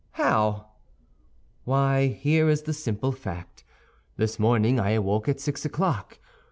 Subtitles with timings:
[0.13, 0.71] "How?"
[1.63, 3.63] "Why, here is the simple fact.
[4.17, 6.17] This morning I awoke at six o'clock.